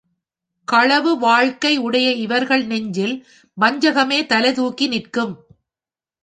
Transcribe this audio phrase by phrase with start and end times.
[0.67, 3.15] களவு வாழ்க்கை உடைய இவர்கள் நெஞ்சில்
[3.57, 5.33] வஞ்சகமே தலைதூக்கி நிற்கும்.